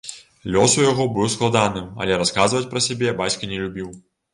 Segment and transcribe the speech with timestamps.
[0.55, 3.99] Лёс у яго быў складаным, але расказваць пра сябе бацька не любіў.